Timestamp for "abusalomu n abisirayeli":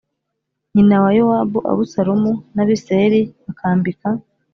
1.71-3.21